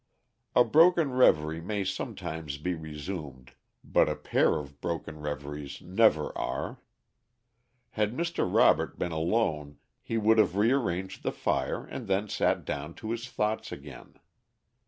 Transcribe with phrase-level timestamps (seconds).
[0.55, 3.51] A broken reverie may sometimes be resumed,
[3.83, 6.79] but a pair of broken reveries never are.
[7.91, 8.51] Had Mr.
[8.51, 13.29] Robert been alone he would have rearranged the fire and then sat down to his
[13.29, 14.15] thoughts again.